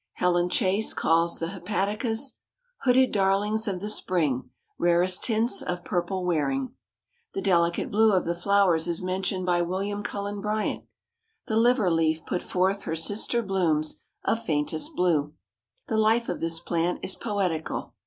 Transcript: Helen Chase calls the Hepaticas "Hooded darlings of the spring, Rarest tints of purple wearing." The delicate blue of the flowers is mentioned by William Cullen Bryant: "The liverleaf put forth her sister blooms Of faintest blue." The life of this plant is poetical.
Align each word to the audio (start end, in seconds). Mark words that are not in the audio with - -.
Helen 0.13 0.49
Chase 0.49 0.95
calls 0.95 1.37
the 1.37 1.45
Hepaticas 1.49 2.39
"Hooded 2.85 3.11
darlings 3.11 3.67
of 3.67 3.79
the 3.79 3.87
spring, 3.87 4.49
Rarest 4.79 5.23
tints 5.23 5.61
of 5.61 5.83
purple 5.85 6.25
wearing." 6.25 6.73
The 7.35 7.41
delicate 7.43 7.91
blue 7.91 8.11
of 8.11 8.25
the 8.25 8.33
flowers 8.33 8.87
is 8.87 9.03
mentioned 9.03 9.45
by 9.45 9.61
William 9.61 10.01
Cullen 10.01 10.41
Bryant: 10.41 10.85
"The 11.45 11.57
liverleaf 11.57 12.25
put 12.25 12.41
forth 12.41 12.81
her 12.85 12.95
sister 12.95 13.43
blooms 13.43 14.01
Of 14.25 14.41
faintest 14.43 14.95
blue." 14.95 15.35
The 15.85 15.97
life 15.97 16.29
of 16.29 16.39
this 16.39 16.59
plant 16.59 17.01
is 17.03 17.13
poetical. 17.13 17.93